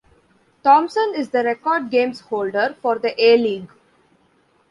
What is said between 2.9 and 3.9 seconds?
the A- league.